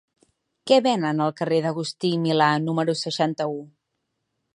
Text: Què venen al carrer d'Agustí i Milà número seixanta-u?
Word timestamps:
Què 0.69 0.77
venen 0.85 1.19
al 1.25 1.33
carrer 1.41 1.59
d'Agustí 1.65 2.11
i 2.15 2.21
Milà 2.23 2.47
número 2.65 2.97
seixanta-u? 3.03 3.61